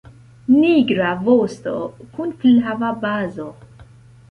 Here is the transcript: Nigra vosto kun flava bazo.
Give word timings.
Nigra 0.53 1.09
vosto 1.27 1.75
kun 2.17 2.33
flava 2.41 2.93
bazo. 3.07 3.49